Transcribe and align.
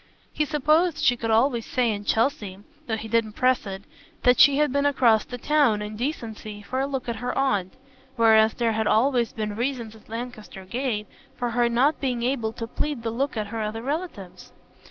He 0.33 0.45
supposed 0.45 0.97
she 0.97 1.15
could 1.15 1.29
always 1.29 1.63
say 1.63 1.91
in 1.91 2.05
Chelsea 2.05 2.57
though 2.87 2.97
he 2.97 3.07
didn't 3.07 3.33
press 3.33 3.67
it 3.67 3.83
that 4.23 4.39
she 4.39 4.57
had 4.57 4.71
been 4.73 4.87
across 4.87 5.25
the 5.25 5.37
town, 5.37 5.83
in 5.83 5.95
decency, 5.95 6.63
for 6.63 6.79
a 6.79 6.87
look 6.87 7.07
at 7.07 7.17
her 7.17 7.37
aunt; 7.37 7.75
whereas 8.15 8.55
there 8.55 8.71
had 8.71 8.87
always 8.87 9.31
been 9.31 9.55
reasons 9.55 9.95
at 9.95 10.09
Lancaster 10.09 10.65
Gate 10.65 11.05
for 11.37 11.51
her 11.51 11.69
not 11.69 12.01
being 12.01 12.23
able 12.23 12.51
to 12.51 12.65
plead 12.65 13.03
the 13.03 13.11
look 13.11 13.37
at 13.37 13.45
her 13.53 13.61
other 13.61 13.83
relatives. 13.83 14.51